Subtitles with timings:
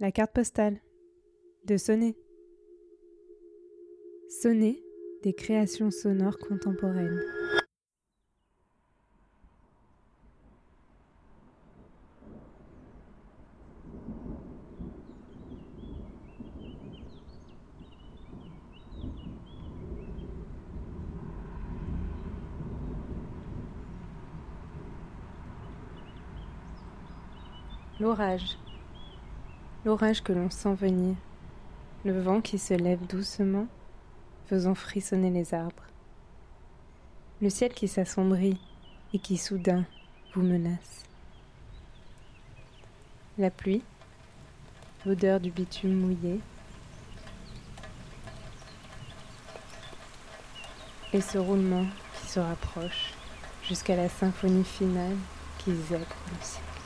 [0.00, 0.80] La carte postale.
[1.64, 2.16] De sonner.
[4.28, 4.80] Sonner
[5.24, 7.20] des créations sonores contemporaines.
[27.98, 28.56] L'orage.
[29.84, 31.14] L'orage que l'on sent venir.
[32.04, 33.68] Le vent qui se lève doucement,
[34.46, 35.84] faisant frissonner les arbres.
[37.40, 38.60] Le ciel qui s'assombrit
[39.14, 39.84] et qui soudain
[40.34, 41.04] vous menace.
[43.38, 43.82] La pluie,
[45.06, 46.40] l'odeur du bitume mouillé,
[51.12, 51.86] et ce roulement
[52.20, 53.12] qui se rapproche
[53.62, 55.16] jusqu'à la symphonie finale
[55.58, 56.77] qui zèbre le ciel.